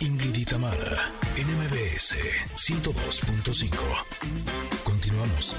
[0.00, 2.16] Ingrid y Tamara, NMBS
[2.56, 3.70] 102.5.
[4.84, 5.56] Continuamos.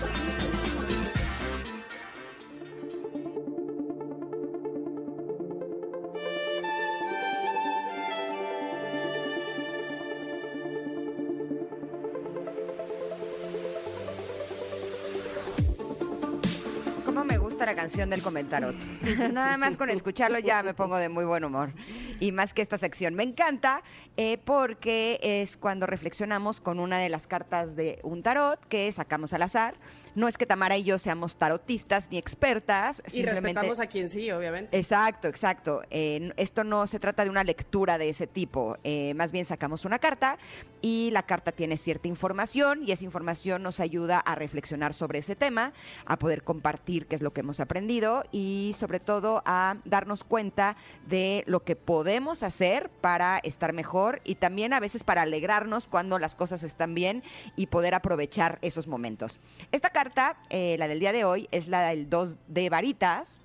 [17.03, 18.75] ¿Cómo me gusta la canción del comentarot?
[19.33, 21.71] Nada más con escucharlo ya me pongo de muy buen humor.
[22.19, 23.15] Y más que esta sección.
[23.15, 23.81] Me encanta
[24.17, 29.31] eh, porque es cuando reflexionamos con una de las cartas de un tarot que sacamos
[29.31, 29.75] al azar.
[30.15, 33.01] No es que Tamara y yo seamos tarotistas ni expertas.
[33.13, 34.77] Y respetamos a quien sí, obviamente.
[34.77, 35.81] Exacto, exacto.
[35.89, 38.77] Eh, esto no se trata de una lectura de ese tipo.
[38.83, 40.37] Eh, más bien sacamos una carta
[40.81, 45.37] y la carta tiene cierta información y esa información nos ayuda a reflexionar sobre ese
[45.37, 45.71] tema,
[46.05, 50.75] a poder compartir qué es lo que hemos aprendido y sobre todo a darnos cuenta
[51.07, 56.17] de lo que podemos hacer para estar mejor y también a veces para alegrarnos cuando
[56.17, 57.23] las cosas están bien
[57.55, 59.39] y poder aprovechar esos momentos.
[59.71, 63.37] Esta carta, eh, la del día de hoy, es la del 2 de varitas.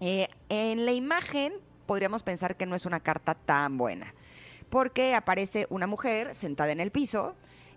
[0.00, 1.52] Eh, en la imagen
[1.86, 4.14] podríamos pensar que no es una carta tan buena,
[4.70, 7.34] porque aparece una mujer sentada en el piso,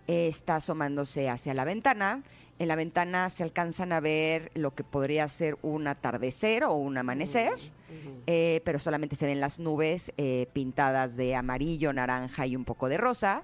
[0.08, 2.22] eh, está asomándose hacia la ventana,
[2.62, 6.96] en la ventana se alcanzan a ver lo que podría ser un atardecer o un
[6.98, 7.54] amanecer,
[8.28, 12.88] eh, pero solamente se ven las nubes eh, pintadas de amarillo, naranja y un poco
[12.88, 13.44] de rosa.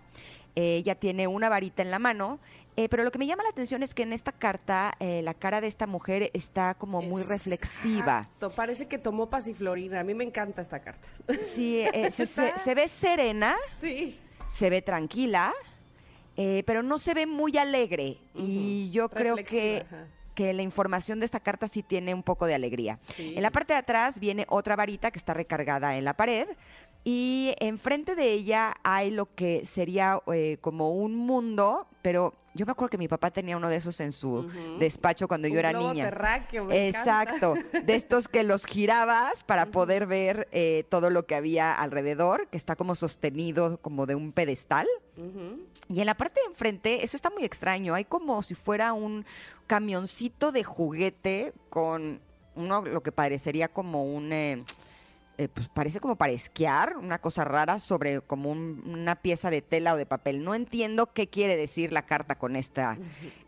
[0.56, 2.40] Eh, ella tiene una varita en la mano,
[2.76, 5.34] eh, pero lo que me llama la atención es que en esta carta eh, la
[5.34, 8.20] cara de esta mujer está como muy reflexiva.
[8.20, 10.00] Exacto, Parece que tomó pasiflorina.
[10.00, 11.08] A mí me encanta esta carta.
[11.42, 14.20] Sí, eh, se, se- se ve serena, Sí.
[14.48, 15.54] se ve tranquila,
[16.38, 18.16] eh, pero no se ve muy alegre.
[18.36, 20.06] Y yo creo que, ajá.
[20.36, 23.00] que la información de esta carta sí tiene un poco de alegría.
[23.16, 23.34] Sí.
[23.36, 26.48] En la parte de atrás viene otra varita que está recargada en la pared.
[27.10, 32.74] Y enfrente de ella hay lo que sería eh, como un mundo, pero yo me
[32.74, 34.46] acuerdo que mi papá tenía uno de esos en su
[34.78, 36.04] despacho cuando yo era globo niña.
[36.04, 41.36] terráqueo, me Exacto, de estos que los girabas para poder ver eh, todo lo que
[41.36, 44.86] había alrededor, que está como sostenido como de un pedestal.
[45.88, 49.26] Y en la parte de enfrente, eso está muy extraño, hay como si fuera un
[49.66, 52.20] camioncito de juguete con
[52.56, 54.34] uno lo que parecería como un...
[54.34, 54.66] eh,
[55.38, 59.62] eh, pues parece como para esquiar, una cosa rara sobre como un- una pieza de
[59.62, 60.44] tela o de papel.
[60.44, 62.98] No entiendo qué quiere decir la carta con esta,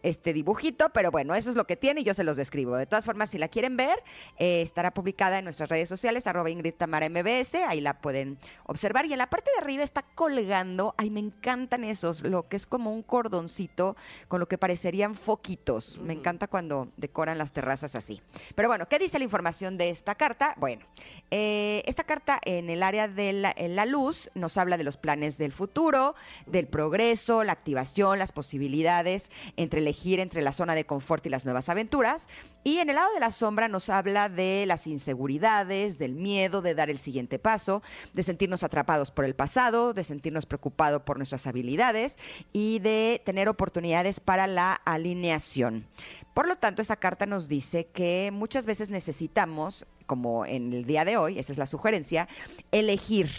[0.04, 2.76] este dibujito, pero bueno, eso es lo que tiene y yo se los describo.
[2.76, 4.02] De todas formas, si la quieren ver,
[4.38, 9.06] eh, estará publicada en nuestras redes sociales, arroba Ingrid Tamara MBS, ahí la pueden observar.
[9.06, 12.66] Y en la parte de arriba está colgando, ay, me encantan esos, lo que es
[12.66, 13.96] como un cordoncito
[14.28, 15.98] con lo que parecerían foquitos.
[15.98, 18.22] Me encanta cuando decoran las terrazas así.
[18.56, 20.54] Pero bueno, ¿qué dice la información de esta carta?
[20.58, 20.86] Bueno,
[21.32, 25.38] eh, esta carta en el área de la, la luz nos habla de los planes
[25.38, 31.26] del futuro, del progreso, la activación, las posibilidades entre elegir entre la zona de confort
[31.26, 32.28] y las nuevas aventuras.
[32.64, 36.76] Y en el lado de la sombra nos habla de las inseguridades, del miedo de
[36.76, 37.82] dar el siguiente paso,
[38.14, 42.18] de sentirnos atrapados por el pasado, de sentirnos preocupados por nuestras habilidades
[42.54, 45.88] y de tener oportunidades para la alineación.
[46.34, 51.06] Por lo tanto, esta carta nos dice que muchas veces necesitamos, como en el día
[51.06, 52.28] de hoy, esa es la sugerencia,
[52.72, 53.30] elegir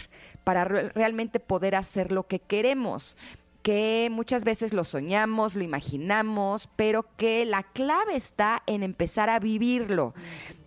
[0.45, 3.17] para re- realmente poder hacer lo que queremos
[3.61, 9.37] que muchas veces lo soñamos, lo imaginamos, pero que la clave está en empezar a
[9.39, 10.15] vivirlo.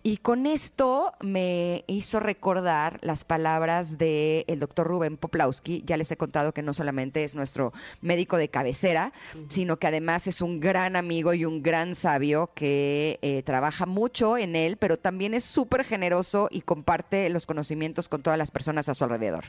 [0.07, 5.81] Y con esto me hizo recordar las palabras del doctor Rubén Poplawski.
[5.83, 9.13] Ya les he contado que no solamente es nuestro médico de cabecera,
[9.47, 14.37] sino que además es un gran amigo y un gran sabio que eh, trabaja mucho
[14.37, 18.87] en él, pero también es súper generoso y comparte los conocimientos con todas las personas
[18.89, 19.45] a su alrededor.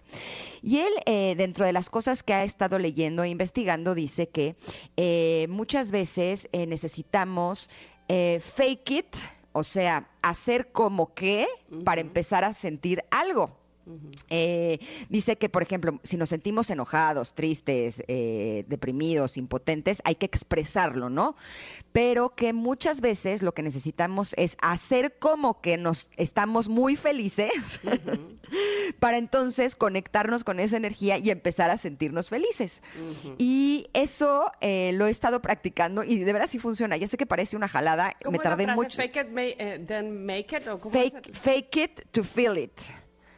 [0.63, 4.57] Y él, eh, dentro de las cosas que ha estado leyendo e investigando, dice que
[4.97, 7.69] eh, muchas veces eh, necesitamos
[8.09, 9.17] eh, fake it,
[9.57, 11.47] o sea, hacer como que
[11.83, 13.57] para empezar a sentir algo.
[14.31, 14.79] Eh,
[15.09, 21.09] dice que, por ejemplo, si nos sentimos enojados, tristes, eh, deprimidos, impotentes, hay que expresarlo,
[21.11, 21.37] ¿no?
[21.93, 27.81] Pero que muchas veces lo que necesitamos es hacer como que nos estamos muy felices
[29.01, 32.83] para entonces conectarnos con esa energía y empezar a sentirnos felices.
[33.39, 36.97] Y eso eh, lo he estado practicando y de verdad sí funciona.
[36.97, 38.83] Ya sé que parece una jalada, ¿Cómo me la tardé frase?
[38.83, 38.97] mucho.
[38.97, 40.67] Fake it, eh, then make it.
[40.67, 42.73] ¿o cómo fake it to feel it.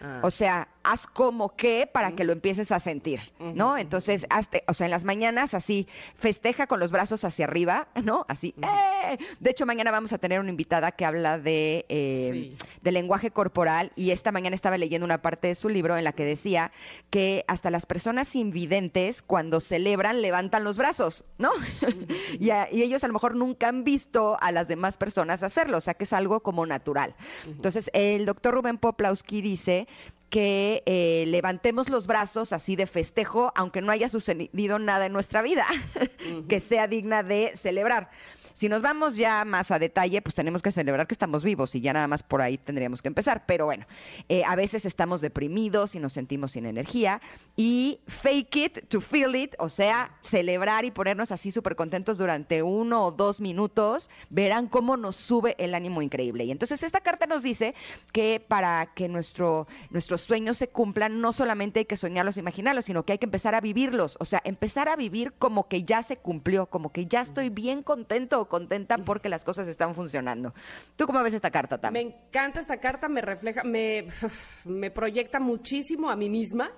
[0.01, 0.21] Ah.
[0.23, 3.77] O sea, haz como que para que lo empieces a sentir, ¿no?
[3.77, 8.25] Entonces, hazte, o sea, en las mañanas así, festeja con los brazos hacia arriba, ¿no?
[8.29, 9.19] Así, ¡eh!
[9.41, 12.57] De hecho, mañana vamos a tener una invitada que habla de, eh, Sí.
[12.81, 16.13] de lenguaje corporal y esta mañana estaba leyendo una parte de su libro en la
[16.13, 16.73] que decía
[17.11, 21.51] que hasta las personas invidentes cuando celebran levantan los brazos, ¿no?
[22.41, 25.77] y, a- y ellos a lo mejor nunca han visto a las demás personas hacerlo,
[25.79, 27.15] o sea que es algo como natural.
[27.47, 29.87] Entonces, el doctor Rubén Poplawski dice
[30.31, 35.43] que eh, levantemos los brazos así de festejo, aunque no haya sucedido nada en nuestra
[35.43, 35.67] vida,
[36.49, 38.11] que sea digna de celebrar.
[38.59, 41.81] Si nos vamos ya más a detalle, pues tenemos que celebrar que estamos vivos y
[41.81, 43.47] ya nada más por ahí tendríamos que empezar.
[43.47, 43.87] Pero bueno,
[44.29, 47.21] eh, a veces estamos deprimidos y nos sentimos sin energía
[47.55, 52.65] y fake it to feel it, o sea, celebrar y ponernos así súper contentos durante
[52.65, 56.43] uno o dos minutos, verán cómo nos sube el ánimo increíble.
[56.45, 57.77] Y entonces esta carta nos dice
[58.11, 62.87] que para que nuestro, nuestros sueños se cumplan, no solamente hay que soñarlos e imaginarlos,
[62.87, 66.03] sino que hay que empezar a vivirlos, o sea, empezar a vivir como que ya
[66.03, 70.53] se cumplió, como que ya estoy bien contento o contenta porque las cosas están funcionando.
[70.97, 71.93] ¿Tú cómo ves esta carta, Tam?
[71.93, 74.07] Me encanta esta carta, me refleja, me,
[74.65, 76.71] me proyecta muchísimo a mí misma.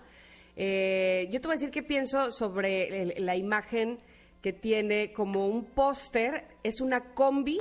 [0.56, 4.00] Eh, yo te voy a decir qué pienso sobre el- la imagen
[4.42, 7.60] que tiene como un póster, es una combi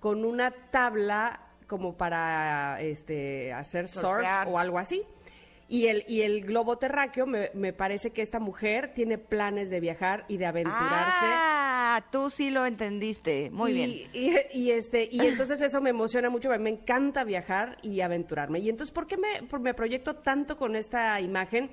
[0.00, 5.02] con una tabla como para este, hacer surf o algo así.
[5.68, 9.80] Y el, y el globo terráqueo, me, me parece que esta mujer tiene planes de
[9.80, 11.24] viajar y de aventurarse.
[11.24, 11.61] Ah,
[12.00, 13.50] tú sí lo entendiste.
[13.50, 14.10] Muy y, bien.
[14.52, 18.60] Y, y, este, y entonces eso me emociona mucho, me encanta viajar y aventurarme.
[18.60, 21.70] Y entonces, ¿por qué me, por- me proyecto tanto con esta imagen?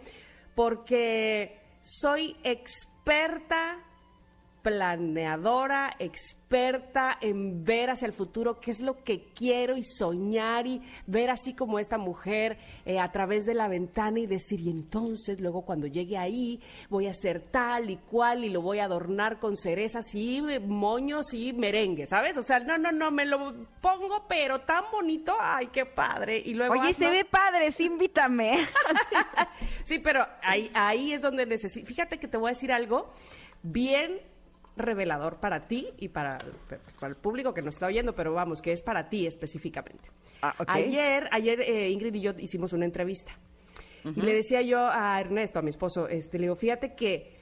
[0.56, 3.78] Porque soy experta
[4.62, 10.82] planeadora, experta en ver hacia el futuro qué es lo que quiero y soñar y
[11.08, 15.40] ver así como esta mujer eh, a través de la ventana y decir, y entonces
[15.40, 16.60] luego cuando llegue ahí
[16.90, 21.34] voy a hacer tal y cual y lo voy a adornar con cerezas y moños
[21.34, 22.38] y merengue, ¿sabes?
[22.38, 26.42] O sea, no, no, no, me lo pongo pero tan bonito, ay, qué padre.
[26.44, 28.58] Y luego Oye, hazlo- se ve padre, sí, invítame.
[29.84, 31.88] Sí, pero ahí, ahí es donde necesito.
[31.88, 33.12] Fíjate que te voy a decir algo
[33.64, 34.22] bien
[34.80, 36.38] revelador para ti y para,
[37.00, 40.10] para el público que nos está oyendo, pero vamos, que es para ti específicamente.
[40.42, 40.56] Ah.
[40.68, 43.32] Ayer, ayer eh, Ingrid y yo hicimos una entrevista
[44.06, 47.36] y le decía yo a Ernesto, a mi esposo, este, le digo, fíjate que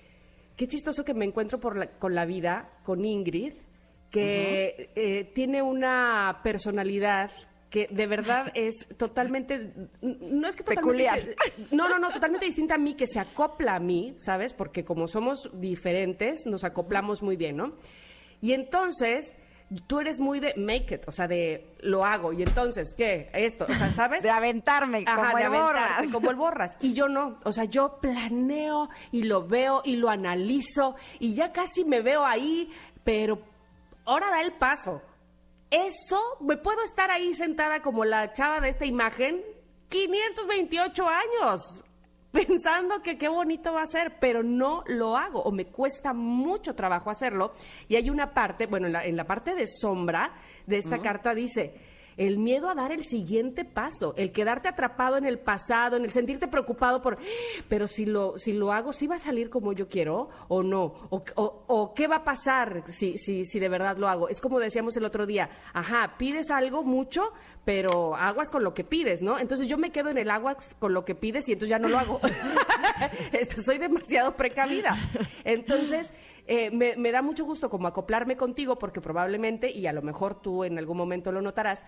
[0.56, 3.54] qué chistoso que me encuentro por la- con la vida, con Ingrid,
[4.12, 7.30] que eh, tiene una personalidad
[7.70, 11.22] que de verdad es totalmente, no es que totalmente, Peculiar.
[11.72, 14.54] no, no, no, totalmente distinta a mí, que se acopla a mí, ¿sabes?
[14.54, 17.74] Porque como somos diferentes, nos acoplamos muy bien, ¿no?
[18.40, 19.36] Y entonces,
[19.88, 23.30] tú eres muy de make it, o sea, de lo hago, y entonces, ¿qué?
[23.34, 24.24] Esto, o sea, ¿sabes?
[24.24, 26.08] De aventarme, Ajá, como de el borras.
[26.14, 26.78] como el borras.
[26.80, 27.38] Y yo no.
[27.44, 32.26] O sea, yo planeo y lo veo y lo analizo y ya casi me veo
[32.26, 32.72] ahí,
[33.04, 33.40] pero
[34.06, 35.02] ahora da el paso.
[35.70, 39.44] Eso, me puedo estar ahí sentada como la chava de esta imagen,
[39.90, 41.84] 528 años,
[42.32, 46.74] pensando que qué bonito va a ser, pero no lo hago o me cuesta mucho
[46.74, 47.54] trabajo hacerlo.
[47.88, 50.34] Y hay una parte, bueno, en la, en la parte de sombra
[50.66, 51.74] de esta carta dice,
[52.18, 56.12] el miedo a dar el siguiente paso, el quedarte atrapado en el pasado, en el
[56.12, 57.18] sentirte preocupado por,
[57.70, 60.94] pero si lo, si lo hago, ¿sí va a salir como yo quiero o no?
[61.10, 64.30] ¿O, qué va a pasar si, si, si de verdad lo hago?
[64.30, 67.32] Es como decíamos el otro día, ajá, pides algo mucho,
[67.64, 69.40] pero aguas con lo que pides, ¿no?
[69.40, 71.90] Entonces yo me quedo en el aguas con lo que pides y entonces ya no
[71.90, 72.20] lo hago.
[73.32, 74.98] Este, Soy demasiado precavida.
[75.44, 76.12] Entonces,
[76.48, 80.42] eh, me, me da mucho gusto como acoplarme contigo porque probablemente, y a lo mejor
[80.42, 81.86] tú en algún momento lo notarás.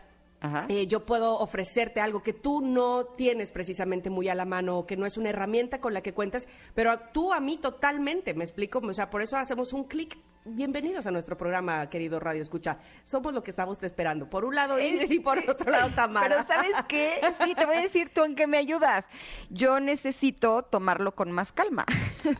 [0.69, 4.85] Eh, yo puedo ofrecerte algo que tú no tienes precisamente muy a la mano o
[4.87, 8.43] que no es una herramienta con la que cuentas, pero tú a mí totalmente, me
[8.43, 10.17] explico, o sea, por eso hacemos un clic.
[10.45, 12.79] Bienvenidos a nuestro programa, querido Radio Escucha.
[13.03, 14.29] Somos lo que estamos esperando.
[14.29, 16.27] Por un lado Ingrid y por otro lado Tamara.
[16.29, 17.19] Pero ¿sabes qué?
[17.43, 19.09] Sí, te voy a decir tú en qué me ayudas.
[19.49, 21.85] Yo necesito tomarlo con más calma.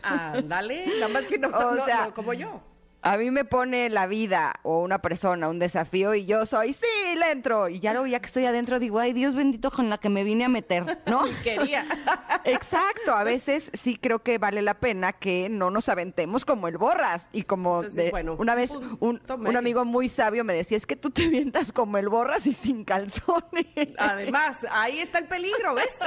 [0.02, 2.60] Ándale, nada más que no, O no- sea, no como yo.
[3.02, 6.86] A mí me pone la vida o una persona un desafío y yo soy, sí,
[7.20, 7.68] le entro.
[7.68, 10.24] Y ya luego, ya que estoy adentro, digo, ay, Dios bendito con la que me
[10.24, 11.22] vine a meter, ¿no?
[11.44, 11.86] Quería.
[12.44, 16.78] Exacto, a veces sí creo que vale la pena que no nos aventemos como el
[16.78, 17.28] borras.
[17.32, 20.86] Y como Entonces, de- bueno, una vez un un, amigo muy sabio me decía, es
[20.86, 23.66] que tú te avientas como el borras y sin calzones.
[23.98, 25.98] Además, ahí está el peligro, ¿ves?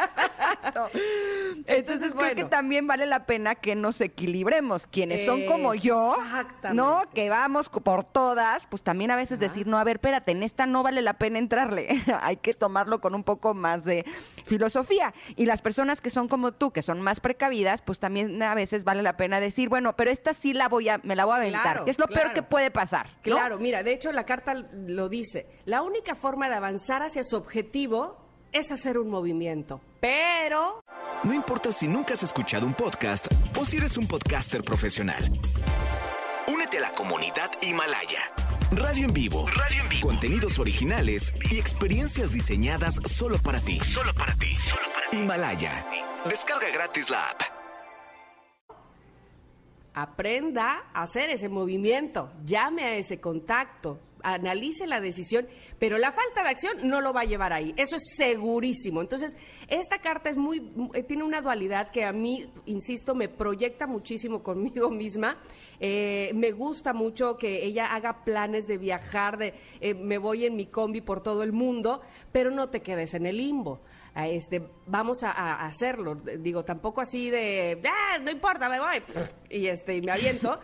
[0.00, 0.90] Exacto.
[1.66, 4.86] Entonces, creo que también vale la pena que nos equilibremos.
[4.86, 6.16] Quienes son como yo,
[6.72, 7.02] ¿no?
[7.14, 10.66] Que vamos por todas, pues también a veces decir, no, a ver, espérate, en esta
[10.66, 11.88] no vale la pena entrarle.
[12.22, 14.04] Hay que tomarlo con un poco más de
[14.44, 15.14] filosofía.
[15.36, 18.84] Y las personas que son como tú, que son más precavidas, pues también a veces
[18.84, 21.36] vale la pena decir, bueno, pero esta sí la voy a, me la voy a
[21.38, 21.84] aventar.
[21.86, 23.08] es lo peor que puede pasar.
[23.22, 25.46] Claro, mira, de hecho la carta lo dice.
[25.64, 28.18] La única forma de avanzar hacia su objetivo
[28.52, 29.80] es hacer un movimiento.
[30.00, 30.80] Pero...
[31.24, 33.26] No importa si nunca has escuchado un podcast
[33.58, 35.24] o si eres un podcaster profesional.
[36.48, 38.45] Únete a la comunidad Himalaya.
[38.76, 39.46] Radio en vivo.
[39.48, 40.06] Radio en vivo.
[40.06, 43.80] Contenidos originales y experiencias diseñadas solo para ti.
[43.80, 44.52] Solo para ti.
[44.52, 45.16] Solo para ti.
[45.16, 45.86] Himalaya.
[46.28, 47.40] Descarga gratis la app.
[49.94, 52.30] Aprenda a hacer ese movimiento.
[52.44, 53.98] Llame a ese contacto
[54.34, 55.46] analice la decisión,
[55.78, 57.72] pero la falta de acción no lo va a llevar ahí.
[57.76, 59.00] Eso es segurísimo.
[59.00, 59.36] Entonces,
[59.68, 64.42] esta carta es muy, eh, tiene una dualidad que a mí, insisto, me proyecta muchísimo
[64.42, 65.38] conmigo misma.
[65.78, 70.56] Eh, me gusta mucho que ella haga planes de viajar, de eh, me voy en
[70.56, 72.00] mi combi por todo el mundo,
[72.32, 73.80] pero no te quedes en el limbo
[74.24, 76.14] este, vamos a, hacerlo.
[76.14, 79.02] Digo, tampoco así de, ah, no importa, me voy,
[79.50, 80.58] y este, me aviento,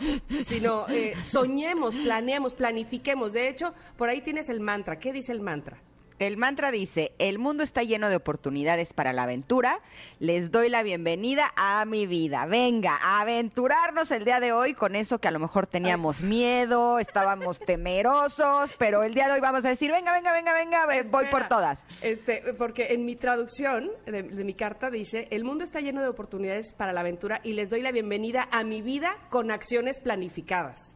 [0.44, 3.32] sino eh, soñemos, planeemos, planifiquemos.
[3.34, 4.98] De hecho, por ahí tienes el mantra.
[4.98, 5.82] ¿Qué dice el mantra?
[6.22, 9.80] El mantra dice, el mundo está lleno de oportunidades para la aventura.
[10.20, 12.46] Les doy la bienvenida a mi vida.
[12.46, 17.00] Venga, a aventurarnos el día de hoy con eso que a lo mejor teníamos miedo,
[17.00, 21.26] estábamos temerosos, pero el día de hoy vamos a decir, venga, venga, venga, venga, voy
[21.26, 21.84] por todas.
[22.02, 26.08] Este, porque en mi traducción de, de mi carta dice, el mundo está lleno de
[26.08, 30.94] oportunidades para la aventura y les doy la bienvenida a mi vida con acciones planificadas.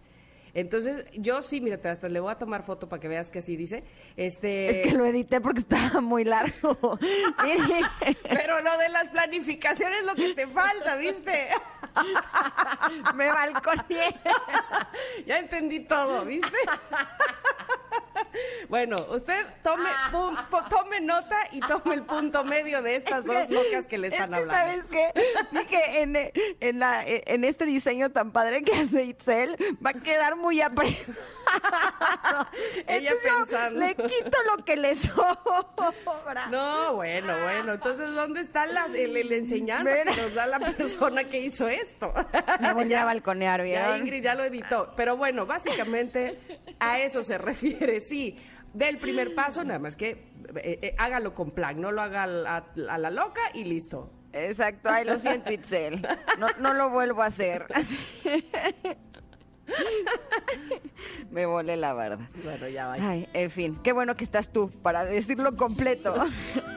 [0.57, 3.57] Entonces, yo sí, mírate, hasta le voy a tomar foto para que veas que así
[3.57, 3.85] dice.
[4.17, 4.71] Este...
[4.71, 6.99] Es que lo edité porque estaba muy largo.
[8.23, 11.49] Pero lo de las planificaciones es lo que te falta, ¿viste?
[13.17, 14.15] Me balconeé.
[15.27, 16.57] ya entendí todo, ¿viste?
[18.69, 19.89] Bueno, usted tome,
[20.69, 24.55] tome nota y tome el punto medio de estas dos locas que le están hablando.
[24.55, 25.13] ¿Sabes qué?
[25.53, 26.17] Dije, en,
[26.61, 31.15] en, la, en este diseño tan padre que hace Itzel, va a quedar muy apretado.
[32.89, 33.81] Ella pensando.
[33.81, 36.47] le quito lo que le sobra.
[36.51, 37.75] No, bueno, bueno.
[37.75, 42.13] Entonces, ¿dónde está la, el, enseñanza que nos da la persona que hizo esto?
[42.61, 43.91] Me voy a balconear, ¿vieron?
[43.91, 44.93] Ya Ingrid ya lo editó.
[44.97, 46.39] Pero bueno, básicamente
[46.81, 48.26] a eso se refiere, sí
[48.73, 50.11] del primer paso, nada más que
[50.57, 54.11] eh, eh, hágalo con plan, no lo haga a, la loca y listo.
[54.33, 56.07] Exacto, ay, lo siento, Itzel.
[56.39, 57.67] No, no lo vuelvo a hacer.
[61.31, 62.31] Me volé la barda.
[62.45, 62.97] Bueno, ya va.
[63.01, 66.15] Ay, en fin, qué bueno que estás tú para decirlo completo.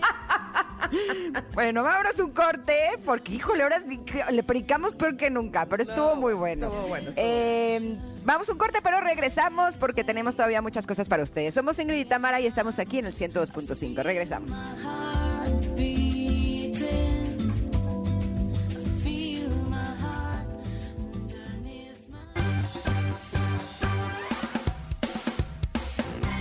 [1.53, 3.99] bueno, vámonos un corte, porque híjole, ahora sí
[4.31, 6.67] le predicamos peor que nunca, pero estuvo muy bueno.
[6.67, 7.11] Estuvo bueno.
[7.15, 11.53] Eh, vamos un corte, pero regresamos porque tenemos todavía muchas cosas para ustedes.
[11.53, 14.03] Somos Ingrid y Tamara y estamos aquí en el 102.5.
[14.03, 14.51] Regresamos.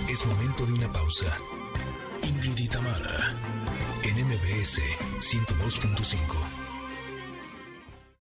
[0.09, 1.25] Es momento de una pausa.
[2.23, 3.58] Ingrid y Tamara
[4.41, 4.79] MBS
[5.19, 6.58] 102.5.